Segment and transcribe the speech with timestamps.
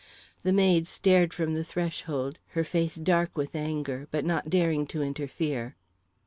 [0.41, 5.03] The maid stared from the threshold, her face dark with anger, but not daring to
[5.03, 5.75] interfere.